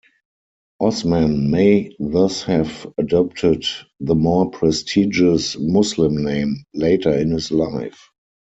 Osman 0.79 1.51
may 1.51 1.95
thus 1.99 2.41
have 2.45 2.91
adopted 2.97 3.63
the 3.99 4.15
more 4.15 4.49
prestigious 4.49 5.55
Muslim 5.59 6.23
name 6.23 6.63
later 6.73 7.11
in 7.15 7.29
his 7.29 7.51
life. 7.51 8.09